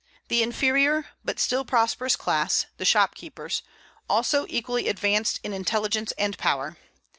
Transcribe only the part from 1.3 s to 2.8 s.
still prosperous class,